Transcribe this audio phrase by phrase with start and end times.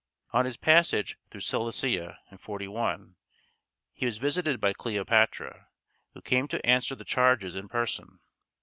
[0.31, 3.17] On his passage through Cilicia, in 41,
[3.93, 5.67] he was visited by Cleopatra,
[6.15, 8.19] who came to answer the charges in person.